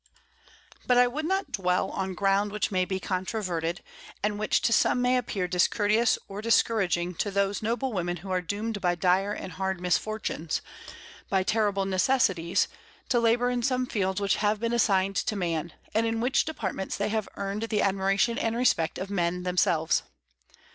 [0.87, 3.83] But I would not dwell on ground which may be controverted,
[4.23, 8.41] and which to some may appear discourteous or discouraging to those noble women who are
[8.41, 10.61] doomed by dire and hard misfortunes,
[11.29, 12.67] by terrible necessities,
[13.09, 16.97] to labor in some fields which have been assigned to man, and in which departments
[16.97, 20.01] they have earned the admiration and respect of men themselves.